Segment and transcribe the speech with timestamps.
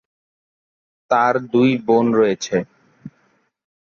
[1.11, 2.57] তার দুই বোন রয়েছে।